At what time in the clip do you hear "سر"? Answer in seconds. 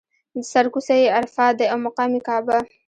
0.51-0.65